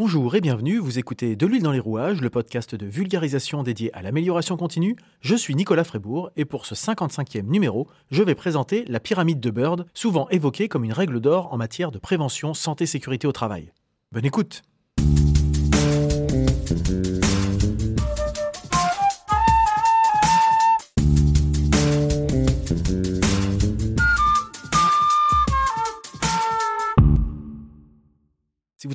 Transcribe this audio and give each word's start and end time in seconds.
Bonjour 0.00 0.36
et 0.36 0.40
bienvenue, 0.40 0.78
vous 0.78 1.00
écoutez 1.00 1.34
De 1.34 1.44
l'huile 1.44 1.64
dans 1.64 1.72
les 1.72 1.80
rouages, 1.80 2.20
le 2.20 2.30
podcast 2.30 2.76
de 2.76 2.86
vulgarisation 2.86 3.64
dédié 3.64 3.92
à 3.96 4.00
l'amélioration 4.00 4.56
continue. 4.56 4.94
Je 5.20 5.34
suis 5.34 5.56
Nicolas 5.56 5.82
Frébourg 5.82 6.30
et 6.36 6.44
pour 6.44 6.66
ce 6.66 6.76
55e 6.76 7.42
numéro, 7.42 7.88
je 8.12 8.22
vais 8.22 8.36
présenter 8.36 8.84
la 8.86 9.00
pyramide 9.00 9.40
de 9.40 9.50
Bird, 9.50 9.86
souvent 9.94 10.28
évoquée 10.28 10.68
comme 10.68 10.84
une 10.84 10.92
règle 10.92 11.18
d'or 11.18 11.52
en 11.52 11.56
matière 11.56 11.90
de 11.90 11.98
prévention 11.98 12.54
santé-sécurité 12.54 13.26
au 13.26 13.32
travail. 13.32 13.72
Bonne 14.12 14.24
écoute 14.24 14.62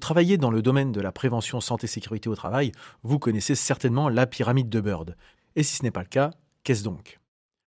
travaillez 0.04 0.36
dans 0.36 0.52
le 0.52 0.62
domaine 0.62 0.92
de 0.92 1.00
la 1.00 1.14
prévention 1.14 1.62
santé-sécurité 1.62 2.28
au 2.28 2.36
travail, 2.36 2.74
vous 3.04 3.20
connaissez 3.20 3.56
certainement 3.56 4.10
la 4.10 4.28
pyramide 4.28 4.68
de 4.68 4.82
Bird. 4.82 5.16
Et 5.56 5.64
si 5.64 5.78
ce 5.78 5.84
n'est 5.84 5.92
pas 5.92 6.02
le 6.02 6.10
cas, 6.10 6.32
qu'est-ce 6.66 6.84
donc? 6.84 7.22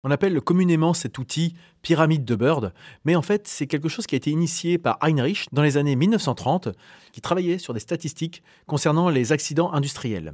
On 0.02 0.10
appelle 0.10 0.40
communément 0.40 0.94
cet 0.94 1.18
outil 1.18 1.54
pyramide 1.82 2.24
de 2.24 2.34
Bird, 2.34 2.72
mais 3.04 3.16
en 3.16 3.22
fait 3.22 3.46
c'est 3.46 3.66
quelque 3.66 3.90
chose 3.90 4.06
qui 4.06 4.14
a 4.14 4.16
été 4.16 4.30
initié 4.30 4.78
par 4.78 4.96
Heinrich 5.02 5.46
dans 5.52 5.60
les 5.60 5.76
années 5.76 5.94
1930, 5.94 6.70
qui 7.12 7.20
travaillait 7.20 7.58
sur 7.58 7.74
des 7.74 7.80
statistiques 7.80 8.42
concernant 8.66 9.10
les 9.10 9.32
accidents 9.32 9.70
industriels. 9.70 10.32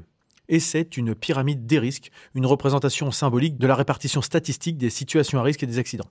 Et 0.48 0.60
c'est 0.60 0.98
une 0.98 1.16
pyramide 1.16 1.66
des 1.66 1.80
risques, 1.80 2.12
une 2.36 2.46
représentation 2.46 3.10
symbolique 3.10 3.58
de 3.58 3.66
la 3.66 3.74
répartition 3.74 4.22
statistique 4.22 4.78
des 4.78 4.90
situations 4.90 5.40
à 5.40 5.42
risque 5.42 5.64
et 5.64 5.66
des 5.66 5.80
accidents. 5.80 6.08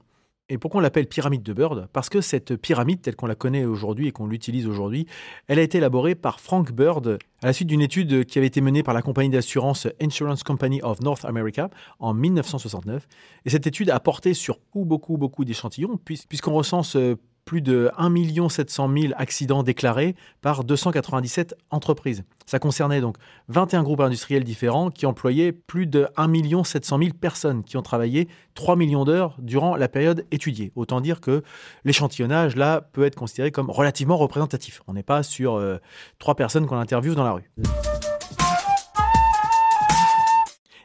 Et 0.50 0.58
pourquoi 0.58 0.80
on 0.80 0.82
l'appelle 0.82 1.08
pyramide 1.08 1.44
de 1.44 1.52
Bird 1.52 1.90
Parce 1.92 2.08
que 2.08 2.22
cette 2.22 2.56
pyramide, 2.56 3.02
telle 3.02 3.18
qu'on 3.18 3.26
la 3.26 3.36
connaît 3.36 3.66
aujourd'hui 3.66 4.08
et 4.08 4.12
qu'on 4.14 4.28
l'utilise 4.28 4.66
aujourd'hui, 4.66 5.06
elle 5.48 5.60
a 5.60 5.62
été 5.62 5.80
élaborée 5.80 6.16
par 6.16 6.40
Frank 6.40 6.72
Bird 6.72 7.20
à 7.42 7.48
la 7.48 7.54
suite 7.54 7.68
d'une 7.68 7.82
étude 7.82 8.24
qui 8.24 8.38
avait 8.38 8.48
été 8.48 8.62
menée 8.62 8.82
par 8.82 8.94
la 8.94 9.02
compagnie 9.02 9.30
d'assurance 9.30 9.88
Insurance 10.02 10.44
Company 10.44 10.82
of 10.84 11.02
North 11.02 11.26
America 11.26 11.70
en 12.00 12.14
1969. 12.14 13.08
Et 13.44 13.50
cette 13.50 13.68
étude 13.68 13.90
a 13.90 14.00
porté 14.00 14.34
sur 14.34 14.60
beaucoup, 14.74 15.18
beaucoup, 15.18 15.44
d'échantillons, 15.44 16.00
puisqu'on 16.06 16.54
recense 16.54 16.96
euh, 16.96 17.16
plus 17.48 17.62
de 17.62 17.90
1 17.98 18.50
700 18.50 18.92
000 18.96 19.14
accidents 19.16 19.64
déclarés 19.64 20.16
par 20.42 20.66
297 20.66 21.56
entreprises. 21.72 22.26
Ça 22.46 22.60
concernait 22.60 23.00
donc 23.00 23.16
21 23.48 23.84
groupes 23.84 24.02
industriels 24.02 24.44
différents 24.44 24.92
qui 24.92 25.06
employaient 25.06 25.54
plus 25.54 25.88
de 25.88 26.08
1 26.18 26.64
700 26.66 27.00
000 27.00 27.10
personnes 27.20 27.64
qui 27.64 27.78
ont 27.78 27.82
travaillé 27.82 28.28
3 28.56 28.76
millions 28.76 29.06
d'heures 29.06 29.38
durant 29.40 29.78
la 29.78 29.88
période 29.88 30.26
étudiée. 30.30 30.74
Autant 30.76 31.00
dire 31.00 31.22
que 31.22 31.42
l'échantillonnage, 31.86 32.58
là, 32.58 32.82
peut 32.82 33.06
être 33.06 33.16
considéré 33.16 33.52
comme 33.52 33.70
relativement 33.70 34.18
représentatif. 34.18 34.82
On 34.88 34.94
n'est 34.94 35.02
pas 35.02 35.24
sur 35.24 35.56
euh, 35.56 35.78
trois 36.20 36.36
personnes 36.36 36.68
qu'on 36.68 36.78
interviewe 36.78 37.16
dans 37.16 37.24
la 37.24 37.32
rue. 37.32 37.50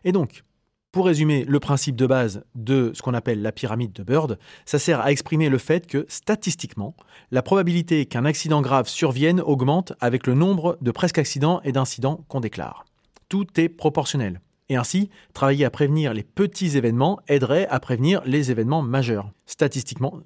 Et 0.04 0.12
donc, 0.12 0.44
pour 0.92 1.06
résumer 1.06 1.44
le 1.46 1.58
principe 1.58 1.96
de 1.96 2.06
base 2.06 2.44
de 2.54 2.92
ce 2.94 3.00
qu'on 3.00 3.14
appelle 3.14 3.40
la 3.40 3.50
pyramide 3.50 3.94
de 3.94 4.02
Bird, 4.02 4.38
ça 4.66 4.78
sert 4.78 5.00
à 5.00 5.10
exprimer 5.10 5.48
le 5.48 5.56
fait 5.56 5.86
que, 5.86 6.04
statistiquement, 6.06 6.94
la 7.30 7.42
probabilité 7.42 8.04
qu'un 8.04 8.26
accident 8.26 8.60
grave 8.60 8.88
survienne 8.88 9.40
augmente 9.40 9.94
avec 10.00 10.26
le 10.26 10.34
nombre 10.34 10.76
de 10.82 10.90
presque 10.90 11.16
accidents 11.16 11.62
et 11.64 11.72
d'incidents 11.72 12.24
qu'on 12.28 12.40
déclare. 12.40 12.84
Tout 13.30 13.46
est 13.58 13.70
proportionnel. 13.70 14.42
Et 14.68 14.76
ainsi, 14.76 15.08
travailler 15.32 15.64
à 15.64 15.70
prévenir 15.70 16.12
les 16.12 16.22
petits 16.22 16.76
événements 16.76 17.20
aiderait 17.26 17.66
à 17.68 17.80
prévenir 17.80 18.20
les 18.26 18.50
événements 18.50 18.82
majeurs. 18.82 19.30
Statistiquement, 19.46 20.20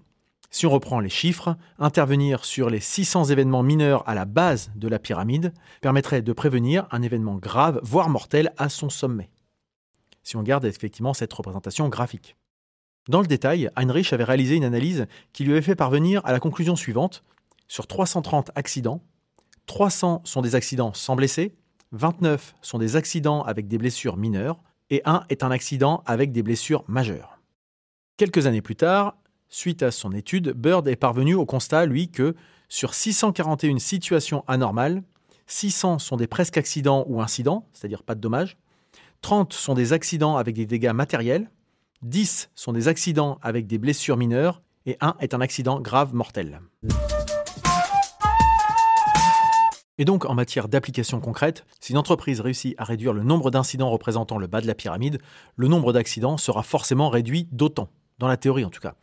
si 0.50 0.66
on 0.66 0.70
reprend 0.70 0.98
les 0.98 1.08
chiffres, 1.08 1.56
intervenir 1.78 2.44
sur 2.44 2.70
les 2.70 2.80
600 2.80 3.26
événements 3.26 3.62
mineurs 3.62 4.08
à 4.08 4.14
la 4.14 4.24
base 4.24 4.72
de 4.74 4.88
la 4.88 4.98
pyramide 4.98 5.52
permettrait 5.80 6.22
de 6.22 6.32
prévenir 6.32 6.86
un 6.90 7.02
événement 7.02 7.36
grave, 7.36 7.80
voire 7.82 8.08
mortel, 8.08 8.52
à 8.56 8.68
son 8.68 8.90
sommet 8.90 9.30
si 10.26 10.36
on 10.36 10.42
garde 10.42 10.64
effectivement 10.64 11.14
cette 11.14 11.32
représentation 11.32 11.88
graphique. 11.88 12.36
Dans 13.08 13.20
le 13.20 13.28
détail, 13.28 13.70
Heinrich 13.76 14.12
avait 14.12 14.24
réalisé 14.24 14.56
une 14.56 14.64
analyse 14.64 15.06
qui 15.32 15.44
lui 15.44 15.52
avait 15.52 15.62
fait 15.62 15.76
parvenir 15.76 16.20
à 16.24 16.32
la 16.32 16.40
conclusion 16.40 16.74
suivante. 16.74 17.22
Sur 17.68 17.86
330 17.86 18.50
accidents, 18.56 19.00
300 19.66 20.22
sont 20.24 20.42
des 20.42 20.56
accidents 20.56 20.92
sans 20.94 21.14
blessés, 21.14 21.54
29 21.92 22.56
sont 22.60 22.78
des 22.78 22.96
accidents 22.96 23.42
avec 23.44 23.68
des 23.68 23.78
blessures 23.78 24.16
mineures, 24.16 24.60
et 24.90 25.00
un 25.04 25.24
est 25.28 25.44
un 25.44 25.52
accident 25.52 26.02
avec 26.06 26.32
des 26.32 26.42
blessures 26.42 26.82
majeures. 26.88 27.38
Quelques 28.16 28.48
années 28.48 28.62
plus 28.62 28.76
tard, 28.76 29.16
suite 29.48 29.84
à 29.84 29.92
son 29.92 30.10
étude, 30.10 30.50
Bird 30.50 30.88
est 30.88 30.96
parvenu 30.96 31.34
au 31.34 31.46
constat, 31.46 31.86
lui, 31.86 32.10
que 32.10 32.34
sur 32.68 32.94
641 32.94 33.78
situations 33.78 34.42
anormales, 34.48 35.04
600 35.46 36.00
sont 36.00 36.16
des 36.16 36.26
presque 36.26 36.56
accidents 36.56 37.04
ou 37.06 37.20
incidents, 37.20 37.68
c'est-à-dire 37.72 38.02
pas 38.02 38.16
de 38.16 38.20
dommages, 38.20 38.56
30 39.22 39.52
sont 39.52 39.74
des 39.74 39.92
accidents 39.92 40.36
avec 40.36 40.54
des 40.54 40.66
dégâts 40.66 40.92
matériels, 40.92 41.50
10 42.02 42.50
sont 42.54 42.72
des 42.72 42.88
accidents 42.88 43.38
avec 43.42 43.66
des 43.66 43.78
blessures 43.78 44.16
mineures 44.16 44.62
et 44.84 44.96
1 45.00 45.16
est 45.20 45.34
un 45.34 45.40
accident 45.40 45.80
grave 45.80 46.14
mortel. 46.14 46.60
Et 49.98 50.04
donc, 50.04 50.26
en 50.26 50.34
matière 50.34 50.68
d'application 50.68 51.20
concrète, 51.20 51.64
si 51.80 51.92
une 51.92 51.98
entreprise 51.98 52.40
réussit 52.40 52.74
à 52.76 52.84
réduire 52.84 53.14
le 53.14 53.22
nombre 53.22 53.50
d'incidents 53.50 53.90
représentant 53.90 54.36
le 54.36 54.46
bas 54.46 54.60
de 54.60 54.66
la 54.66 54.74
pyramide, 54.74 55.18
le 55.56 55.68
nombre 55.68 55.94
d'accidents 55.94 56.36
sera 56.36 56.62
forcément 56.62 57.08
réduit 57.08 57.48
d'autant, 57.50 57.88
dans 58.18 58.28
la 58.28 58.36
théorie 58.36 58.64
en 58.64 58.70
tout 58.70 58.80
cas. 58.80 58.94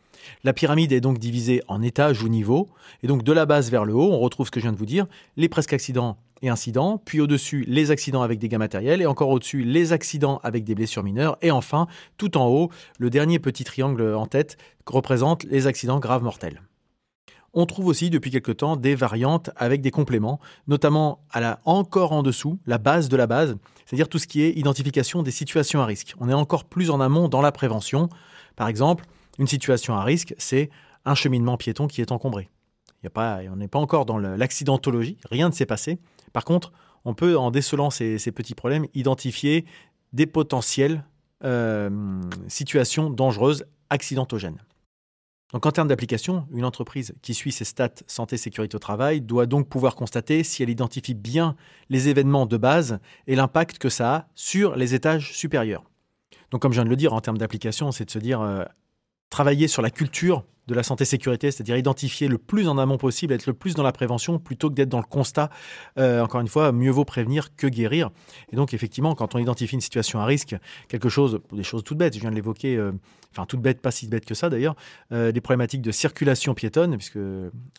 La 0.44 0.52
pyramide 0.52 0.92
est 0.92 1.00
donc 1.00 1.18
divisée 1.18 1.62
en 1.66 1.82
étages 1.82 2.22
ou 2.22 2.28
niveaux, 2.28 2.68
et 3.02 3.08
donc 3.08 3.24
de 3.24 3.32
la 3.32 3.44
base 3.44 3.70
vers 3.70 3.84
le 3.84 3.94
haut, 3.94 4.12
on 4.12 4.20
retrouve 4.20 4.46
ce 4.46 4.52
que 4.52 4.60
je 4.60 4.64
viens 4.64 4.72
de 4.72 4.78
vous 4.78 4.86
dire, 4.86 5.06
les 5.36 5.48
presque 5.48 5.72
accidents 5.72 6.16
et 6.44 6.48
incidents, 6.50 6.98
puis 7.04 7.20
au-dessus 7.20 7.64
les 7.66 7.90
accidents 7.90 8.22
avec 8.22 8.38
dégâts 8.38 8.58
matériels, 8.58 9.00
et 9.00 9.06
encore 9.06 9.30
au-dessus 9.30 9.64
les 9.64 9.92
accidents 9.92 10.40
avec 10.42 10.64
des 10.64 10.74
blessures 10.74 11.02
mineures, 11.02 11.38
et 11.42 11.50
enfin, 11.50 11.86
tout 12.18 12.36
en 12.36 12.46
haut, 12.46 12.70
le 12.98 13.10
dernier 13.10 13.38
petit 13.38 13.64
triangle 13.64 14.14
en 14.14 14.26
tête 14.26 14.56
représente 14.86 15.44
les 15.44 15.66
accidents 15.66 15.98
graves 15.98 16.22
mortels. 16.22 16.62
On 17.56 17.66
trouve 17.66 17.86
aussi 17.86 18.10
depuis 18.10 18.32
quelque 18.32 18.50
temps 18.50 18.76
des 18.76 18.96
variantes 18.96 19.50
avec 19.56 19.80
des 19.80 19.92
compléments, 19.92 20.40
notamment 20.66 21.20
à 21.30 21.40
la 21.40 21.60
encore 21.64 22.12
en 22.12 22.22
dessous, 22.22 22.58
la 22.66 22.78
base 22.78 23.08
de 23.08 23.16
la 23.16 23.28
base, 23.28 23.56
c'est-à-dire 23.86 24.08
tout 24.08 24.18
ce 24.18 24.26
qui 24.26 24.42
est 24.42 24.50
identification 24.50 25.22
des 25.22 25.30
situations 25.30 25.80
à 25.80 25.86
risque. 25.86 26.14
On 26.18 26.28
est 26.28 26.34
encore 26.34 26.64
plus 26.64 26.90
en 26.90 27.00
amont 27.00 27.28
dans 27.28 27.40
la 27.40 27.52
prévention. 27.52 28.08
Par 28.56 28.68
exemple, 28.68 29.04
une 29.38 29.46
situation 29.46 29.94
à 29.94 30.02
risque, 30.02 30.34
c'est 30.36 30.68
un 31.04 31.14
cheminement 31.14 31.56
piéton 31.56 31.86
qui 31.86 32.00
est 32.00 32.10
encombré. 32.10 32.48
On 33.16 33.56
n'est 33.56 33.68
pas 33.68 33.78
encore 33.78 34.06
dans 34.06 34.18
l'accidentologie, 34.18 35.18
rien 35.30 35.48
ne 35.48 35.54
s'est 35.54 35.66
passé. 35.66 35.98
Par 36.32 36.44
contre, 36.44 36.72
on 37.04 37.14
peut, 37.14 37.36
en 37.36 37.50
décelant 37.50 37.90
ces, 37.90 38.18
petits 38.32 38.54
problèmes, 38.54 38.86
identifier 38.94 39.64
des 40.12 40.26
potentielles 40.26 41.04
euh, 41.44 41.90
situations 42.48 43.10
dangereuses, 43.10 43.64
accidentogènes. 43.90 44.58
Donc 45.52 45.66
en 45.66 45.70
termes 45.70 45.88
d'application, 45.88 46.48
une 46.52 46.64
entreprise 46.64 47.14
qui 47.22 47.32
suit 47.32 47.52
ses 47.52 47.64
stats 47.64 48.02
santé 48.08 48.36
sécurité 48.36 48.74
au 48.74 48.80
travail 48.80 49.20
doit 49.20 49.46
donc 49.46 49.68
pouvoir 49.68 49.94
constater 49.94 50.42
si 50.42 50.62
elle 50.62 50.70
identifie 50.70 51.14
bien 51.14 51.54
les 51.90 52.08
événements 52.08 52.46
de 52.46 52.56
base 52.56 52.98
et 53.28 53.36
l'impact 53.36 53.78
que 53.78 53.88
ça 53.88 54.14
a 54.14 54.26
sur 54.34 54.74
les 54.74 54.94
étages 54.94 55.32
supérieurs. 55.32 55.84
Donc 56.50 56.62
comme 56.62 56.72
je 56.72 56.78
viens 56.78 56.84
de 56.84 56.90
le 56.90 56.96
dire, 56.96 57.12
en 57.12 57.20
termes 57.20 57.38
d'application, 57.38 57.92
c'est 57.92 58.04
de 58.04 58.10
se 58.10 58.18
dire 58.18 58.40
euh, 58.40 58.64
travailler 59.34 59.66
sur 59.66 59.82
la 59.82 59.90
culture 59.90 60.44
de 60.68 60.74
la 60.74 60.84
santé-sécurité, 60.84 61.50
c'est-à-dire 61.50 61.76
identifier 61.76 62.28
le 62.28 62.38
plus 62.38 62.68
en 62.68 62.78
amont 62.78 62.98
possible, 62.98 63.34
être 63.34 63.46
le 63.46 63.52
plus 63.52 63.74
dans 63.74 63.82
la 63.82 63.90
prévention 63.90 64.38
plutôt 64.38 64.70
que 64.70 64.74
d'être 64.74 64.88
dans 64.88 65.00
le 65.00 65.10
constat. 65.10 65.50
Euh, 65.98 66.22
encore 66.22 66.40
une 66.40 66.46
fois, 66.46 66.70
mieux 66.70 66.92
vaut 66.92 67.04
prévenir 67.04 67.56
que 67.56 67.66
guérir. 67.66 68.10
Et 68.52 68.56
donc, 68.56 68.74
effectivement, 68.74 69.16
quand 69.16 69.34
on 69.34 69.40
identifie 69.40 69.74
une 69.74 69.80
situation 69.80 70.20
à 70.20 70.24
risque, 70.24 70.54
quelque 70.86 71.08
chose, 71.08 71.40
des 71.52 71.64
choses 71.64 71.82
toutes 71.82 71.98
bêtes, 71.98 72.14
je 72.14 72.20
viens 72.20 72.30
de 72.30 72.36
l'évoquer, 72.36 72.76
euh, 72.76 72.92
enfin 73.32 73.44
toutes 73.44 73.60
bêtes, 73.60 73.82
pas 73.82 73.90
si 73.90 74.06
bêtes 74.06 74.24
que 74.24 74.36
ça 74.36 74.48
d'ailleurs, 74.50 74.76
euh, 75.10 75.32
des 75.32 75.40
problématiques 75.40 75.82
de 75.82 75.90
circulation 75.90 76.54
piétonne, 76.54 76.96
puisque 76.96 77.18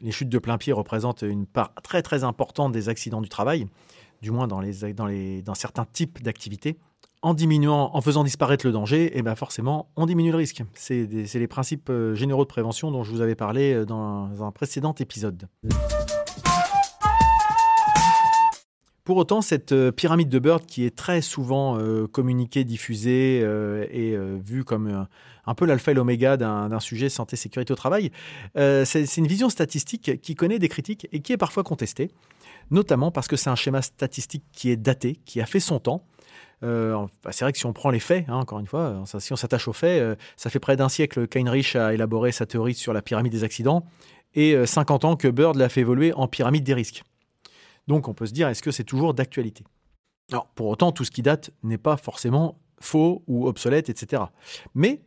les 0.01 0.11
chutes 0.11 0.27
de 0.27 0.39
plein 0.39 0.57
pied 0.57 0.73
représentent 0.73 1.21
une 1.21 1.45
part 1.45 1.73
très 1.83 2.01
très 2.01 2.25
importante 2.25 2.73
des 2.73 2.89
accidents 2.89 3.21
du 3.21 3.29
travail, 3.29 3.65
du 4.21 4.31
moins 4.31 4.47
dans, 4.47 4.59
les, 4.59 4.93
dans, 4.93 5.05
les, 5.05 5.41
dans 5.41 5.55
certains 5.55 5.85
types 5.85 6.21
d'activités 6.21 6.77
en 7.25 7.33
diminuant, 7.33 7.89
en 7.91 8.01
faisant 8.01 8.23
disparaître 8.23 8.67
le 8.67 8.71
danger, 8.71 9.11
eh 9.15 9.23
ben 9.23 9.33
forcément, 9.33 9.89
on 9.95 10.05
diminue 10.05 10.29
le 10.29 10.37
risque. 10.37 10.61
C'est 10.75 11.07
les 11.07 11.47
principes 11.47 11.89
euh, 11.89 12.13
généraux 12.13 12.43
de 12.43 12.47
prévention 12.47 12.91
dont 12.91 13.03
je 13.03 13.09
vous 13.09 13.21
avais 13.21 13.33
parlé 13.33 13.73
euh, 13.73 13.83
dans 13.83 14.43
un 14.43 14.51
précédent 14.51 14.93
épisode. 14.99 15.47
Pour 19.03 19.17
autant, 19.17 19.41
cette 19.41 19.71
euh, 19.71 19.91
pyramide 19.91 20.29
de 20.29 20.37
Bird, 20.37 20.67
qui 20.67 20.85
est 20.85 20.95
très 20.95 21.21
souvent 21.21 21.79
communiquée, 22.11 22.63
diffusée 22.63 23.39
et 23.39 24.15
vue 24.43 24.63
comme 24.63 25.07
un 25.47 25.55
peu 25.55 25.65
l'alpha 25.65 25.93
et 25.93 25.95
l'oméga 25.95 26.37
d'un 26.37 26.79
sujet 26.79 27.09
santé-sécurité 27.09 27.73
au 27.73 27.75
travail, 27.75 28.11
c'est 28.55 29.17
une 29.17 29.27
vision 29.27 29.49
statistique 29.49 30.21
qui 30.21 30.35
connaît 30.35 30.59
des 30.59 30.69
critiques 30.69 31.07
et 31.11 31.21
qui 31.21 31.33
est 31.33 31.37
parfois 31.37 31.63
contestée, 31.63 32.11
notamment 32.69 33.09
parce 33.09 33.27
que 33.27 33.35
c'est 33.35 33.49
un 33.49 33.55
schéma 33.55 33.81
statistique 33.81 34.43
qui 34.51 34.69
est 34.69 34.77
daté, 34.77 35.19
qui 35.25 35.41
a 35.41 35.47
fait 35.47 35.59
son 35.59 35.79
temps, 35.79 36.03
euh, 36.63 37.05
bah, 37.23 37.31
c'est 37.31 37.45
vrai 37.45 37.51
que 37.51 37.57
si 37.57 37.65
on 37.65 37.73
prend 37.73 37.89
les 37.89 37.99
faits, 37.99 38.25
hein, 38.27 38.35
encore 38.35 38.59
une 38.59 38.67
fois, 38.67 39.03
si 39.19 39.33
on 39.33 39.35
s'attache 39.35 39.67
aux 39.67 39.73
faits, 39.73 40.01
euh, 40.01 40.15
ça 40.37 40.49
fait 40.49 40.59
près 40.59 40.75
d'un 40.75 40.89
siècle 40.89 41.27
qu'Heinrich 41.27 41.75
a 41.75 41.93
élaboré 41.93 42.31
sa 42.31 42.45
théorie 42.45 42.73
sur 42.73 42.93
la 42.93 43.01
pyramide 43.01 43.31
des 43.31 43.43
accidents 43.43 43.85
et 44.33 44.65
50 44.65 45.03
euh, 45.03 45.07
ans 45.07 45.15
que 45.15 45.27
Bird 45.27 45.55
l'a 45.55 45.69
fait 45.69 45.81
évoluer 45.81 46.13
en 46.13 46.27
pyramide 46.27 46.63
des 46.63 46.73
risques. 46.73 47.03
Donc 47.87 48.07
on 48.07 48.13
peut 48.13 48.25
se 48.25 48.33
dire, 48.33 48.47
est-ce 48.47 48.61
que 48.61 48.71
c'est 48.71 48.83
toujours 48.83 49.13
d'actualité? 49.13 49.63
Alors 50.31 50.47
pour 50.47 50.67
autant, 50.67 50.91
tout 50.91 51.05
ce 51.05 51.11
qui 51.11 51.21
date 51.21 51.51
n'est 51.63 51.77
pas 51.77 51.97
forcément 51.97 52.59
faux 52.81 53.23
ou 53.27 53.47
obsolète, 53.47 53.89
etc. 53.89 54.23
Mais 54.73 55.01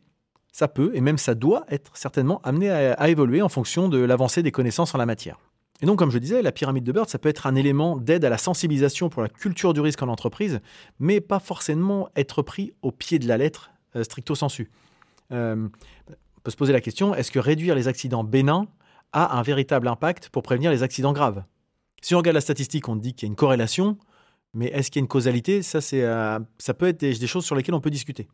ça 0.53 0.69
peut, 0.69 0.91
et 0.95 1.01
même 1.01 1.19
ça 1.19 1.35
doit 1.35 1.65
être 1.69 1.97
certainement 1.97 2.41
amené 2.43 2.71
à, 2.71 3.09
évoluer 3.09 3.43
en 3.43 3.49
fonction 3.49 3.89
de 3.89 3.99
l'avancée 3.99 4.43
des 4.43 4.53
connaissances 4.53 4.95
en 4.95 4.99
la 4.99 5.07
matière. 5.07 5.39
Et 5.81 5.87
donc, 5.87 5.99
comme 5.99 6.11
je 6.11 6.19
disais, 6.19 6.43
la 6.43 6.51
pyramide 6.51 6.85
de 6.85 6.91
Bird, 6.91 7.09
ça 7.09 7.19
peut 7.19 7.29
être 7.29 7.47
un 7.47 7.55
élément 7.55 7.97
d'aide 7.97 8.25
à 8.25 8.29
la 8.29 8.39
sensibilisation 8.39 9.09
pour 9.09 9.23
la 9.23 9.29
culture 9.29 9.73
du 9.75 9.81
risque 9.81 10.03
en 10.03 10.09
entreprise, 10.09 10.61
mais 10.99 11.21
pas 11.21 11.39
forcément 11.39 12.09
être 12.17 12.43
pris 12.43 12.73
au 12.83 12.91
pied 12.91 13.19
de 13.19 13.29
la 13.29 13.37
lettre 13.37 13.71
euh, 13.95 14.03
stricto 14.03 14.35
sensu. 14.35 14.71
Euh, 15.31 15.69
on 16.09 16.41
peut 16.43 16.51
se 16.51 16.57
poser 16.57 16.73
la 16.73 16.81
question, 16.81 17.15
est-ce 17.15 17.31
que 17.31 17.39
réduire 17.39 17.75
les 17.77 17.87
accidents 17.87 18.25
bénins 18.25 18.67
a 19.13 19.39
un 19.39 19.43
véritable 19.43 19.87
impact 19.87 20.31
pour 20.31 20.43
prévenir 20.43 20.71
les 20.73 20.83
accidents 20.83 21.13
graves? 21.13 21.45
Si 22.03 22.15
on 22.15 22.19
regarde 22.19 22.35
la 22.35 22.41
statistique, 22.41 22.89
on 22.89 22.97
dit 22.97 23.15
qu'il 23.15 23.27
y 23.27 23.29
a 23.29 23.31
une 23.31 23.37
corrélation, 23.37 23.99
mais 24.55 24.67
est-ce 24.67 24.91
qu'il 24.91 25.01
y 25.01 25.03
a 25.03 25.05
une 25.05 25.09
causalité? 25.09 25.63
Ça, 25.63 25.79
euh, 25.93 26.41
ça 26.59 26.75
peut 26.75 26.89
être 26.89 27.01
des 27.01 27.27
choses 27.27 27.45
sur 27.45 27.55
lesquelles 27.55 27.75
on 27.75 27.81
peut 27.81 27.91
discuter. 27.91 28.27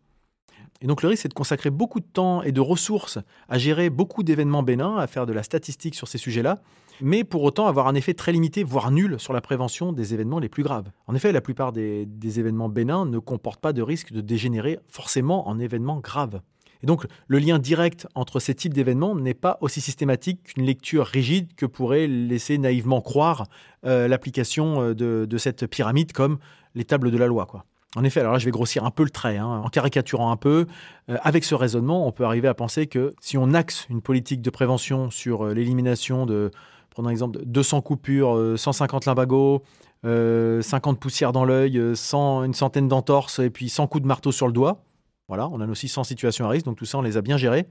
Et 0.84 0.86
donc 0.86 1.02
le 1.02 1.08
risque, 1.08 1.22
c'est 1.22 1.28
de 1.28 1.34
consacrer 1.34 1.70
beaucoup 1.70 1.98
de 1.98 2.04
temps 2.04 2.42
et 2.42 2.52
de 2.52 2.60
ressources 2.60 3.18
à 3.48 3.56
gérer 3.56 3.88
beaucoup 3.88 4.22
d'événements 4.22 4.62
bénins, 4.62 4.98
à 4.98 5.06
faire 5.06 5.24
de 5.24 5.32
la 5.32 5.42
statistique 5.42 5.94
sur 5.94 6.08
ces 6.08 6.18
sujets-là, 6.18 6.60
mais 7.00 7.24
pour 7.24 7.42
autant 7.42 7.66
avoir 7.66 7.88
un 7.88 7.94
effet 7.94 8.12
très 8.12 8.32
limité, 8.32 8.62
voire 8.62 8.90
nul, 8.90 9.18
sur 9.18 9.32
la 9.32 9.40
prévention 9.40 9.94
des 9.94 10.12
événements 10.12 10.40
les 10.40 10.50
plus 10.50 10.62
graves. 10.62 10.90
En 11.06 11.14
effet, 11.14 11.32
la 11.32 11.40
plupart 11.40 11.72
des, 11.72 12.06
événements 12.38 12.68
bénins 12.68 13.06
ne 13.06 13.18
comportent 13.18 13.62
pas 13.62 13.72
de 13.72 13.80
risque 13.80 14.12
de 14.12 14.20
dégénérer 14.20 14.78
forcément 14.86 15.48
en 15.48 15.58
événements 15.58 16.00
graves. 16.00 16.42
Et 16.82 16.86
donc, 16.86 17.06
le 17.28 17.38
lien 17.38 17.58
direct 17.58 18.06
entre 18.14 18.38
ces 18.38 18.54
types 18.54 18.74
d'événements 18.74 19.14
n'est 19.14 19.32
pas 19.32 19.56
aussi 19.62 19.80
systématique 19.80 20.42
qu'une 20.42 20.66
lecture 20.66 21.06
rigide 21.06 21.54
que 21.54 21.64
pourrait 21.64 22.06
laisser 22.06 22.58
naïvement 22.58 23.00
croire 23.00 23.46
euh, 23.86 24.06
l'application 24.06 24.82
euh, 24.82 24.94
de, 24.94 25.24
de, 25.24 25.38
cette 25.38 25.66
pyramide 25.66 26.12
comme 26.12 26.36
les 26.74 26.84
tables 26.84 27.10
de 27.10 27.16
la 27.16 27.26
loi. 27.26 27.46
Quoi. 27.46 27.64
En 27.96 28.04
effet, 28.04 28.20
alors 28.20 28.32
là, 28.32 28.38
je 28.38 28.44
vais 28.44 28.50
grossir 28.50 28.84
un 28.84 28.90
peu 28.90 29.04
le 29.04 29.10
trait, 29.10 29.36
hein, 29.36 29.62
en 29.64 29.68
caricaturant 29.68 30.30
un 30.30 30.36
peu. 30.36 30.66
Euh, 31.08 31.16
avec 31.22 31.44
ce 31.44 31.54
raisonnement, 31.54 32.06
on 32.06 32.12
peut 32.12 32.24
arriver 32.24 32.48
à 32.48 32.54
penser 32.54 32.86
que 32.86 33.14
si 33.20 33.38
on 33.38 33.54
axe 33.54 33.86
une 33.88 34.02
politique 34.02 34.42
de 34.42 34.50
prévention 34.50 35.10
sur 35.10 35.46
euh, 35.46 35.54
l'élimination 35.54 36.26
de, 36.26 36.50
prenons 36.90 37.08
l'exemple, 37.08 37.38
200 37.44 37.82
coupures, 37.82 38.54
150 38.56 39.06
limbagos, 39.06 39.62
50 40.04 41.00
poussières 41.00 41.32
dans 41.32 41.44
l'œil, 41.44 41.78
une 41.78 42.54
centaine 42.54 42.88
d'entorses 42.88 43.38
et 43.38 43.48
puis 43.48 43.68
100 43.70 43.86
coups 43.86 44.02
de 44.02 44.08
marteau 44.08 44.32
sur 44.32 44.46
le 44.46 44.52
doigt, 44.52 44.84
voilà, 45.28 45.48
on 45.48 45.60
a 45.60 45.66
nos 45.66 45.74
600 45.74 46.04
situations 46.04 46.44
à 46.44 46.50
risque, 46.50 46.66
donc 46.66 46.76
tout 46.76 46.84
ça, 46.84 46.98
on 46.98 47.02
les 47.02 47.16
a 47.16 47.22
bien 47.22 47.38
gérées. 47.38 47.66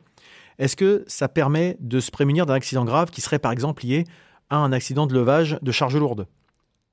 Est-ce 0.57 0.75
que 0.75 1.03
ça 1.07 1.27
permet 1.27 1.77
de 1.79 1.99
se 1.99 2.09
prémunir 2.09 2.45
d'un 2.45 2.55
accident 2.55 2.85
grave 2.85 3.11
qui 3.11 3.21
serait 3.21 3.39
par 3.39 3.51
exemple 3.51 3.85
lié 3.85 4.05
à 4.49 4.57
un 4.57 4.71
accident 4.71 5.05
de 5.05 5.13
levage 5.13 5.59
de 5.61 5.71
charges 5.71 5.95
lourdes? 5.95 6.27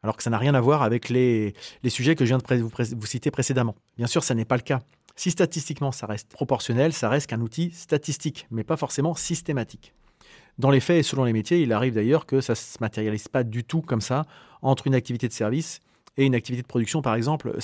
Alors 0.03 0.17
que 0.17 0.23
ça 0.23 0.31
n'a 0.31 0.39
rien 0.39 0.55
à 0.55 0.61
voir 0.61 0.83
avec 0.83 1.09
les, 1.09 1.55
sujets 1.89 2.15
que 2.15 2.25
je 2.25 2.35
viens 2.35 2.39
de 2.39 2.95
vous, 2.95 3.07
citer 3.07 3.31
précédemment. 3.31 3.75
Bien 3.97 4.07
sûr, 4.07 4.25
ça 4.25 4.35
n'est 4.35 4.45
pas 4.45 4.57
le 4.57 4.63
cas. 4.63 4.81
Si 5.17 5.31
statistiquement 5.31 5.93
ça 5.93 6.07
reste 6.07 6.33
proportionnel, 6.33 6.93
ça 6.93 7.09
reste 7.09 7.27
qu'un 7.29 7.41
outil 7.41 7.71
statistique, 7.73 8.47
mais 8.51 8.65
pas 8.65 8.77
forcément 8.77 9.15
systématique. 9.15 9.93
Dans 10.59 10.71
les 10.71 10.81
faits 10.81 10.99
et 10.99 11.03
selon 11.03 11.25
les 11.25 11.33
métiers, 11.33 11.61
il 11.61 11.73
arrive 11.73 11.95
d'ailleurs 11.95 12.27
que 12.27 12.41
ça 12.41 12.53
ne 12.53 12.57
se 12.57 12.79
matérialise 12.81 13.29
pas 13.29 13.45
du 13.45 13.65
tout 13.65 13.83
comme 13.83 14.01
ça 14.01 14.25
entre 14.63 14.87
une 14.87 14.95
activité 14.95 15.29
de 15.29 15.33
service 15.33 15.81
et 16.17 16.27
une 16.27 16.35
activité 16.35 16.63
de 16.63 16.67
production, 16.67 17.03
par 17.03 17.15
exemple. 17.15 17.57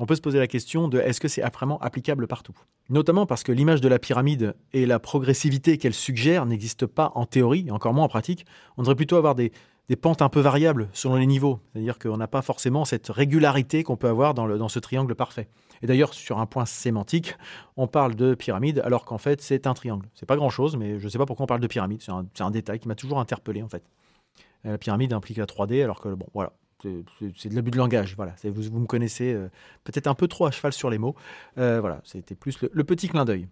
on 0.00 0.06
peut 0.06 0.14
se 0.16 0.20
poser 0.20 0.38
la 0.38 0.46
question 0.46 0.88
de 0.88 0.98
est-ce 0.98 1.20
que 1.20 1.28
c'est 1.28 1.42
vraiment 1.42 1.78
applicable 1.80 2.26
partout? 2.26 2.54
Notamment 2.90 3.24
parce 3.26 3.42
que 3.42 3.52
l'image 3.52 3.80
de 3.80 3.88
la 3.88 3.98
pyramide 3.98 4.54
et 4.72 4.84
la 4.84 4.98
progressivité 4.98 5.78
qu'elle 5.78 5.94
suggère 5.94 6.44
n'existent 6.44 6.86
pas 6.86 7.12
en 7.14 7.24
théorie, 7.24 7.66
et 7.68 7.70
encore 7.70 7.94
moins 7.94 8.04
en 8.04 8.08
pratique. 8.08 8.46
On 8.76 8.82
devrait 8.82 8.96
plutôt 8.96 9.16
avoir 9.16 9.34
des, 9.34 9.52
des 9.88 9.96
pentes 9.96 10.22
un 10.22 10.28
peu 10.28 10.40
variables 10.40 10.88
selon 10.92 11.16
les 11.16 11.26
niveaux. 11.26 11.60
C'est-à-dire 11.72 11.98
qu'on 11.98 12.16
n'a 12.16 12.26
pas 12.26 12.42
forcément 12.42 12.84
cette 12.84 13.08
régularité 13.08 13.82
qu'on 13.82 13.96
peut 13.96 14.08
avoir 14.08 14.34
dans, 14.34 14.46
le, 14.46 14.58
dans 14.58 14.68
ce 14.68 14.78
triangle 14.78 15.14
parfait. 15.14 15.48
Et 15.82 15.86
d'ailleurs, 15.86 16.14
sur 16.14 16.38
un 16.38 16.46
point 16.46 16.64
sémantique, 16.64 17.36
on 17.76 17.86
parle 17.86 18.14
de 18.14 18.34
pyramide 18.34 18.80
alors 18.84 19.04
qu'en 19.04 19.18
fait, 19.18 19.42
c'est 19.42 19.66
un 19.66 19.74
triangle. 19.74 20.06
C'est 20.14 20.26
pas 20.26 20.36
grand-chose, 20.36 20.76
mais 20.76 20.98
je 20.98 21.04
ne 21.04 21.08
sais 21.10 21.18
pas 21.18 21.26
pourquoi 21.26 21.44
on 21.44 21.46
parle 21.46 21.60
de 21.60 21.66
pyramide. 21.66 22.02
C'est 22.02 22.42
un, 22.42 22.50
détail 22.50 22.78
qui 22.78 22.88
m'a 22.88 22.94
toujours 22.94 23.18
interpellé, 23.18 23.62
en 23.62 23.68
fait. 23.68 23.84
Euh, 24.64 24.72
la 24.72 24.78
pyramide 24.78 25.12
implique 25.12 25.36
la 25.36 25.46
3D, 25.46 25.82
alors 25.82 26.00
que, 26.00 26.08
bon, 26.08 26.26
voilà, 26.32 26.52
c'est 26.82 27.48
de 27.48 27.54
l'abus 27.54 27.70
de 27.70 27.76
langage. 27.76 28.14
Voilà, 28.16 28.34
vous, 28.44 28.62
vous 28.62 28.80
me 28.80 28.86
connaissez 28.86 29.32
euh, 29.32 29.48
peut-être 29.84 30.06
un 30.06 30.14
peu 30.14 30.28
trop 30.28 30.46
à 30.46 30.50
cheval 30.50 30.72
sur 30.72 30.90
les 30.90 30.98
mots. 30.98 31.14
Euh, 31.58 31.80
voilà, 31.80 32.00
c'était 32.04 32.34
plus 32.34 32.58
le 32.60 32.84
petit 32.84 33.08
clin 33.08 33.24
d'œil. 33.24 33.48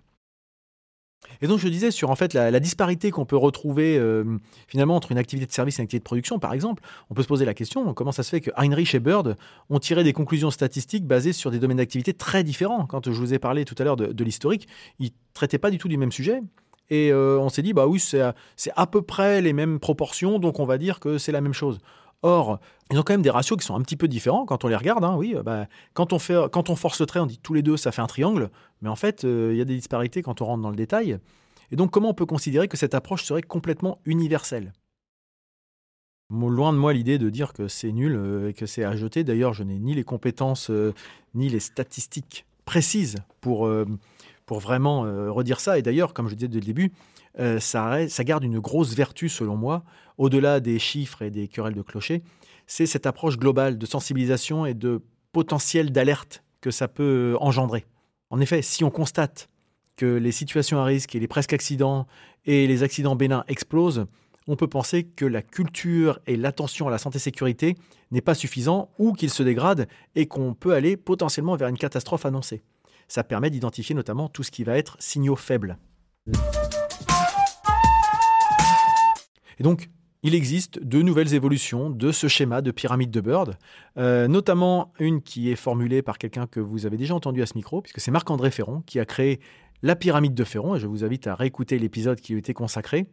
Et 1.40 1.46
donc 1.46 1.58
je 1.58 1.68
disais 1.68 1.90
sur 1.90 2.10
en 2.10 2.16
fait 2.16 2.34
la, 2.34 2.60
disparité 2.60 3.10
qu'on 3.10 3.24
peut 3.24 3.36
retrouver 3.36 3.98
euh, 3.98 4.24
finalement 4.68 4.96
entre 4.96 5.12
une 5.12 5.18
activité 5.18 5.46
de 5.46 5.52
service 5.52 5.78
et 5.78 5.82
une 5.82 5.84
activité 5.84 6.00
de 6.00 6.04
production, 6.04 6.38
par 6.38 6.52
exemple, 6.52 6.82
on 7.10 7.14
peut 7.14 7.22
se 7.22 7.28
poser 7.28 7.44
la 7.44 7.54
question 7.54 7.94
comment 7.94 8.12
ça 8.12 8.22
se 8.22 8.30
fait 8.30 8.40
que 8.40 8.50
Heinrich 8.56 8.94
et 8.94 9.00
Bird 9.00 9.36
ont 9.70 9.78
tiré 9.78 10.04
des 10.04 10.12
conclusions 10.12 10.50
statistiques 10.50 11.06
basées 11.06 11.32
sur 11.32 11.50
des 11.50 11.58
domaines 11.58 11.78
d'activité 11.78 12.12
très 12.12 12.44
différents. 12.44 12.86
Quand 12.86 13.10
je 13.10 13.18
vous 13.18 13.34
ai 13.34 13.38
parlé 13.38 13.64
tout 13.64 13.74
à 13.78 13.84
l'heure 13.84 13.96
de, 13.96 14.24
l'historique, 14.24 14.68
ils 14.98 15.10
traitaient 15.34 15.58
pas 15.58 15.70
du 15.70 15.78
tout 15.78 15.88
du 15.88 15.96
même 15.96 16.12
sujet. 16.12 16.42
Et 16.90 17.10
euh, 17.10 17.38
on 17.38 17.48
s'est 17.48 17.62
dit 17.62 17.72
bah 17.72 17.86
oui 17.86 17.98
c'est 17.98 18.22
à 18.76 18.86
peu 18.86 19.02
près 19.02 19.40
les 19.40 19.52
mêmes 19.52 19.80
proportions, 19.80 20.38
donc 20.38 20.60
on 20.60 20.66
va 20.66 20.78
dire 20.78 21.00
que 21.00 21.18
c'est 21.18 21.32
la 21.32 21.40
même 21.40 21.54
chose. 21.54 21.78
Or, 22.22 22.60
ils 22.90 22.98
ont 22.98 23.02
quand 23.02 23.14
même 23.14 23.22
des 23.22 23.30
ratios 23.30 23.58
qui 23.58 23.66
sont 23.66 23.74
un 23.74 23.80
petit 23.80 23.96
peu 23.96 24.06
différents 24.06 24.46
quand 24.46 24.64
on 24.64 24.68
les 24.68 24.76
regarde. 24.76 25.02
Hein, 25.02 25.16
oui, 25.16 25.34
bah, 25.44 25.66
quand, 25.92 26.12
on 26.12 26.18
fait, 26.18 26.36
quand 26.52 26.70
on 26.70 26.76
force 26.76 27.00
le 27.00 27.06
trait, 27.06 27.20
on 27.20 27.26
dit 27.26 27.38
tous 27.38 27.54
les 27.54 27.62
deux, 27.62 27.76
ça 27.76 27.90
fait 27.90 28.02
un 28.02 28.06
triangle. 28.06 28.50
Mais 28.80 28.88
en 28.88 28.96
fait, 28.96 29.24
euh, 29.24 29.50
il 29.52 29.58
y 29.58 29.60
a 29.60 29.64
des 29.64 29.74
disparités 29.74 30.22
quand 30.22 30.40
on 30.40 30.44
rentre 30.44 30.62
dans 30.62 30.70
le 30.70 30.76
détail. 30.76 31.18
Et 31.72 31.76
donc, 31.76 31.90
comment 31.90 32.10
on 32.10 32.14
peut 32.14 32.26
considérer 32.26 32.68
que 32.68 32.76
cette 32.76 32.94
approche 32.94 33.24
serait 33.24 33.42
complètement 33.42 33.98
universelle? 34.04 34.72
Loin 36.30 36.72
de 36.72 36.78
moi 36.78 36.94
l'idée 36.94 37.18
de 37.18 37.28
dire 37.28 37.52
que 37.52 37.68
c'est 37.68 37.92
nul 37.92 38.14
euh, 38.14 38.50
et 38.50 38.52
que 38.54 38.66
c'est 38.66 38.84
à 38.84 38.94
jeter. 38.94 39.24
D'ailleurs, 39.24 39.52
je 39.52 39.64
n'ai 39.64 39.78
ni 39.78 39.94
les 39.94 40.04
compétences 40.04 40.70
euh, 40.70 40.94
ni 41.34 41.48
les 41.48 41.60
statistiques 41.60 42.46
précises 42.64 43.16
pour, 43.40 43.68
pour 44.46 44.60
vraiment 44.60 45.02
redire 45.32 45.60
ça. 45.60 45.78
Et 45.78 45.82
d'ailleurs, 45.82 46.14
comme 46.14 46.28
je 46.28 46.34
disais 46.34 46.48
dès 46.48 46.58
le 46.58 46.64
début, 46.64 46.92
euh, 47.38 47.60
ça, 47.60 48.24
garde 48.24 48.44
une 48.44 48.58
grosse 48.58 48.94
vertu, 48.94 49.28
selon 49.28 49.56
moi, 49.56 49.84
au-delà 50.18 50.60
des 50.60 50.78
chiffres 50.78 51.22
et 51.22 51.30
des 51.30 51.48
querelles 51.48 51.74
de 51.74 51.82
clocher, 51.82 52.22
c'est 52.66 52.86
cette 52.86 53.06
approche 53.06 53.38
globale 53.38 53.78
de 53.78 53.86
sensibilisation 53.86 54.66
et 54.66 54.74
de 54.74 55.02
potentiel 55.32 55.92
d'alerte 55.92 56.44
que 56.60 56.70
ça 56.70 56.88
peut 56.88 57.36
engendrer. 57.40 57.86
En 58.30 58.40
effet, 58.40 58.62
si 58.62 58.84
on 58.84 58.90
constate 58.90 59.48
que 59.96 60.06
les 60.06 60.32
situations 60.32 60.78
à 60.78 60.84
risque 60.84 61.14
et 61.14 61.20
les 61.20 61.28
presque 61.28 61.52
accidents 61.52 62.06
et 62.44 62.66
les 62.66 62.82
accidents 62.82 63.16
bénins 63.16 63.44
explosent, 63.48 64.06
on 64.48 64.56
peut 64.56 64.66
penser 64.66 65.04
que 65.04 65.24
la 65.24 65.42
culture 65.42 66.18
et 66.26 66.36
l'attention 66.36 66.88
à 66.88 66.90
la 66.90 66.98
santé-sécurité 66.98 67.76
n'est 68.10 68.20
pas 68.20 68.34
suffisant 68.34 68.90
ou 68.98 69.12
qu'il 69.12 69.30
se 69.30 69.42
dégrade 69.42 69.86
et 70.16 70.26
qu'on 70.26 70.54
peut 70.54 70.72
aller 70.74 70.96
potentiellement 70.96 71.56
vers 71.56 71.68
une 71.68 71.78
catastrophe 71.78 72.26
annoncée. 72.26 72.62
Ça 73.08 73.24
permet 73.24 73.50
d'identifier 73.50 73.94
notamment 73.94 74.28
tout 74.28 74.42
ce 74.42 74.50
qui 74.50 74.64
va 74.64 74.76
être 74.76 74.96
signaux 75.00 75.36
faibles. 75.36 75.78
Et 79.58 79.62
donc, 79.62 79.90
il 80.24 80.36
existe 80.36 80.78
de 80.82 81.02
nouvelles 81.02 81.34
évolutions 81.34 81.90
de 81.90 82.12
ce 82.12 82.28
schéma 82.28 82.62
de 82.62 82.70
pyramide 82.70 83.10
de 83.10 83.20
Bird, 83.20 83.56
euh, 83.98 84.28
notamment 84.28 84.92
une 85.00 85.20
qui 85.20 85.50
est 85.50 85.56
formulée 85.56 86.00
par 86.00 86.16
quelqu'un 86.16 86.46
que 86.46 86.60
vous 86.60 86.86
avez 86.86 86.96
déjà 86.96 87.14
entendu 87.14 87.42
à 87.42 87.46
ce 87.46 87.54
micro, 87.54 87.82
puisque 87.82 88.00
c'est 88.00 88.12
Marc-André 88.12 88.52
Ferron 88.52 88.82
qui 88.86 89.00
a 89.00 89.04
créé 89.04 89.40
la 89.82 89.96
pyramide 89.96 90.34
de 90.34 90.44
Ferron, 90.44 90.76
et 90.76 90.78
je 90.78 90.86
vous 90.86 91.04
invite 91.04 91.26
à 91.26 91.34
réécouter 91.34 91.76
l'épisode 91.78 92.20
qui 92.20 92.34
lui 92.34 92.38
était 92.38 92.54
consacré. 92.54 93.06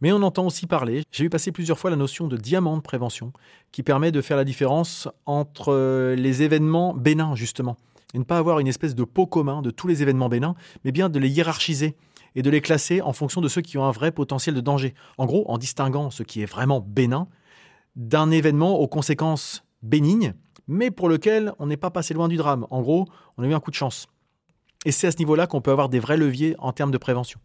Mais 0.00 0.12
on 0.12 0.22
entend 0.22 0.46
aussi 0.46 0.66
parler, 0.66 1.02
j'ai 1.10 1.24
vu 1.24 1.30
passer 1.30 1.52
plusieurs 1.52 1.78
fois 1.78 1.90
la 1.90 1.96
notion 1.96 2.26
de 2.26 2.38
diamant 2.38 2.76
de 2.76 2.82
prévention, 2.82 3.32
qui 3.70 3.82
permet 3.82 4.10
de 4.10 4.22
faire 4.22 4.36
la 4.38 4.44
différence 4.44 5.08
entre 5.26 5.72
euh, 5.72 6.14
les 6.14 6.42
événements 6.42 6.94
bénins, 6.94 7.34
justement, 7.34 7.76
et 8.14 8.18
ne 8.18 8.24
pas 8.24 8.38
avoir 8.38 8.60
une 8.60 8.68
espèce 8.68 8.94
de 8.94 9.04
pot 9.04 9.26
commun 9.26 9.62
de 9.62 9.70
tous 9.70 9.86
les 9.88 10.02
événements 10.02 10.28
bénins, 10.28 10.54
mais 10.84 10.92
bien 10.92 11.08
de 11.08 11.18
les 11.18 11.28
hiérarchiser 11.28 11.96
et 12.34 12.42
de 12.42 12.50
les 12.50 12.60
classer 12.60 13.00
en 13.00 13.12
fonction 13.12 13.40
de 13.40 13.48
ceux 13.48 13.62
qui 13.62 13.78
ont 13.78 13.84
un 13.84 13.90
vrai 13.90 14.12
potentiel 14.12 14.54
de 14.54 14.60
danger. 14.60 14.94
En 15.18 15.26
gros, 15.26 15.44
en 15.50 15.58
distinguant 15.58 16.10
ce 16.10 16.22
qui 16.22 16.42
est 16.42 16.46
vraiment 16.46 16.80
bénin 16.80 17.28
d'un 17.96 18.30
événement 18.30 18.78
aux 18.78 18.88
conséquences 18.88 19.64
bénignes, 19.82 20.34
mais 20.68 20.90
pour 20.90 21.08
lequel 21.08 21.52
on 21.58 21.66
n'est 21.66 21.76
pas 21.76 21.90
passé 21.90 22.14
loin 22.14 22.28
du 22.28 22.36
drame. 22.36 22.66
En 22.70 22.82
gros, 22.82 23.06
on 23.36 23.42
a 23.42 23.46
eu 23.46 23.54
un 23.54 23.60
coup 23.60 23.70
de 23.70 23.76
chance. 23.76 24.06
Et 24.84 24.92
c'est 24.92 25.06
à 25.06 25.10
ce 25.10 25.18
niveau-là 25.18 25.46
qu'on 25.46 25.60
peut 25.60 25.70
avoir 25.70 25.88
des 25.88 25.98
vrais 25.98 26.16
leviers 26.16 26.54
en 26.58 26.72
termes 26.72 26.90
de 26.90 26.98
prévention. 26.98 27.40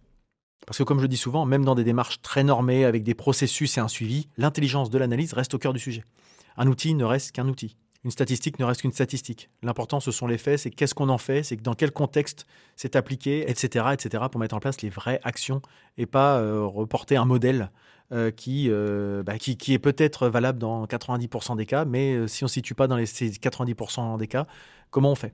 Parce 0.68 0.78
que 0.78 0.84
comme 0.84 1.00
je 1.00 1.08
dis 1.08 1.18
souvent, 1.18 1.46
même 1.46 1.66
dans 1.66 1.76
des 1.76 1.84
démarches 1.84 2.22
très 2.22 2.44
normées, 2.44 2.86
avec 2.86 3.04
des 3.04 3.16
processus 3.16 3.78
et 3.78 3.82
un 3.82 3.88
suivi, 3.88 4.28
l'intelligence 4.38 4.90
de 4.90 4.98
l'analyse 4.98 5.34
reste 5.34 5.54
au 5.54 5.58
cœur 5.58 5.74
du 5.74 5.80
sujet. 5.80 6.04
Un 6.58 6.68
outil 6.68 6.94
ne 6.94 7.04
reste 7.04 7.32
qu'un 7.32 7.48
outil 7.48 7.78
une 8.04 8.12
statistique 8.12 8.60
ne 8.60 8.66
reste 8.66 8.82
qu'une 8.82 8.92
statistique. 8.92 9.50
L'important, 9.62 10.00
ce 10.00 10.12
sont 10.12 10.28
les 10.28 10.38
faits, 10.38 10.60
c'est 10.60 10.72
qu'est-ce 10.72 10.96
qu'on 10.96 11.10
en 11.10 11.18
fait, 11.18 11.44
c'est 11.44 11.62
dans 11.62 11.74
quel 11.74 11.92
contexte 11.92 12.48
c'est 12.76 12.96
appliqué, 12.96 13.50
etc., 13.50 13.86
etc., 13.94 14.24
pour 14.32 14.40
mettre 14.40 14.56
en 14.56 14.60
place 14.60 14.82
les 14.82 14.90
vraies 14.90 15.20
actions 15.24 15.62
et 15.98 16.06
pas 16.06 16.40
euh, 16.40 16.66
reporter 16.66 17.16
un 17.16 17.26
modèle 17.26 17.72
euh, 18.12 18.32
qui, 18.32 18.68
euh, 18.70 19.24
bah, 19.24 19.38
qui, 19.38 19.56
qui, 19.56 19.74
est 19.74 19.80
peut-être 19.80 20.28
valable 20.28 20.58
dans 20.58 20.86
90% 20.86 21.56
des 21.58 21.66
cas, 21.66 21.86
mais 21.86 22.28
si 22.28 22.44
on 22.44 22.46
ne 22.46 22.50
se 22.50 22.56
situe 22.56 22.76
pas 22.76 22.88
dans 22.88 22.98
les, 22.98 23.06
ces 23.06 23.30
90% 23.30 24.18
des 24.18 24.28
cas, 24.28 24.48
comment 24.90 25.12
on 25.12 25.16
fait? 25.16 25.34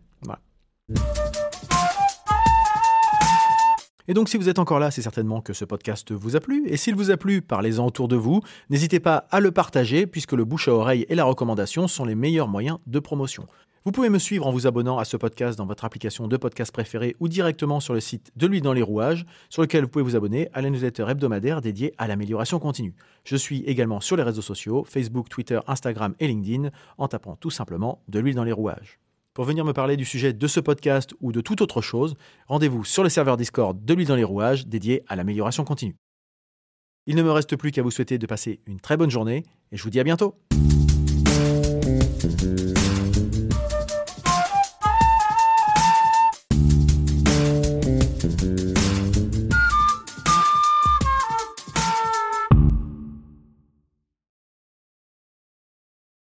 Et 4.07 4.13
donc 4.13 4.29
si 4.29 4.37
vous 4.37 4.47
êtes 4.47 4.59
encore 4.59 4.79
là, 4.79 4.89
c'est 4.89 5.01
certainement 5.01 5.41
que 5.41 5.53
ce 5.53 5.65
podcast 5.65 6.11
vous 6.11 6.35
a 6.35 6.39
plu. 6.39 6.67
Et 6.67 6.77
s'il 6.77 6.95
vous 6.95 7.11
a 7.11 7.17
plu, 7.17 7.41
parlez-en 7.41 7.85
autour 7.85 8.07
de 8.07 8.15
vous. 8.15 8.41
N'hésitez 8.69 9.01
pas 9.01 9.27
à 9.31 9.39
le 9.39 9.51
partager 9.51 10.07
puisque 10.07 10.31
le 10.31 10.45
bouche 10.45 10.69
à 10.69 10.73
oreille 10.73 11.05
et 11.09 11.15
la 11.15 11.25
recommandation 11.25 11.87
sont 11.87 12.05
les 12.05 12.15
meilleurs 12.15 12.47
moyens 12.47 12.77
de 12.87 12.99
promotion. 12.99 13.47
Vous 13.87 13.91
pouvez 13.91 14.09
me 14.09 14.19
suivre 14.19 14.45
en 14.45 14.51
vous 14.51 14.67
abonnant 14.67 14.97
à 14.97 15.05
ce 15.05 15.15
podcast 15.15 15.57
dans 15.57 15.65
votre 15.65 15.85
application 15.85 16.27
de 16.27 16.35
podcast 16.35 16.73
préférée 16.73 17.15
ou 17.21 17.29
directement 17.29 17.79
sur 17.79 17.93
le 17.93 18.01
site 18.01 18.31
de 18.35 18.45
l'huile 18.45 18.61
dans 18.61 18.73
les 18.73 18.81
rouages, 18.81 19.25
sur 19.49 19.61
lequel 19.61 19.83
vous 19.83 19.89
pouvez 19.89 20.03
vous 20.03 20.17
abonner 20.17 20.49
à 20.53 20.61
la 20.61 20.69
newsletter 20.69 21.05
hebdomadaire 21.07 21.61
dédiée 21.61 21.93
à 21.97 22.07
l'amélioration 22.07 22.59
continue. 22.59 22.95
Je 23.23 23.37
suis 23.37 23.63
également 23.63 24.01
sur 24.01 24.17
les 24.17 24.23
réseaux 24.23 24.41
sociaux, 24.41 24.83
Facebook, 24.85 25.29
Twitter, 25.29 25.59
Instagram 25.67 26.15
et 26.19 26.27
LinkedIn, 26.27 26.69
en 26.97 27.07
tapant 27.07 27.37
tout 27.37 27.49
simplement 27.49 28.01
de 28.09 28.19
l'huile 28.19 28.35
dans 28.35 28.43
les 28.43 28.51
rouages. 28.51 28.99
Pour 29.37 29.45
venir 29.45 29.63
me 29.63 29.71
parler 29.71 29.97
du 29.97 30.03
sujet 30.03 30.33
de 30.33 30.47
ce 30.47 30.59
podcast 30.59 31.13
ou 31.21 31.31
de 31.31 31.41
toute 31.41 31.61
autre 31.61 31.79
chose, 31.79 32.15
rendez-vous 32.47 32.83
sur 32.83 33.03
le 33.03 33.09
serveur 33.09 33.37
Discord 33.37 33.85
de 33.85 33.93
l'huile 33.93 34.07
dans 34.07 34.15
les 34.15 34.23
rouages 34.23 34.65
dédié 34.65 35.03
à 35.07 35.15
l'amélioration 35.15 35.63
continue. 35.63 35.95
Il 37.05 37.15
ne 37.15 37.21
me 37.21 37.31
reste 37.31 37.55
plus 37.55 37.69
qu'à 37.69 37.83
vous 37.83 37.91
souhaiter 37.91 38.17
de 38.17 38.25
passer 38.25 38.61
une 38.65 38.79
très 38.79 38.97
bonne 38.97 39.11
journée 39.11 39.43
et 39.71 39.77
je 39.77 39.83
vous 39.83 39.91
dis 39.91 39.99
à 39.99 40.03
bientôt. 40.03 40.33